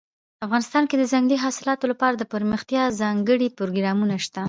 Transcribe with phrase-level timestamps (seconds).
[0.45, 4.39] افغانستان کې د ځنګلي حاصلاتو لپاره دپرمختیا ځانګړي پروګرامونه شته.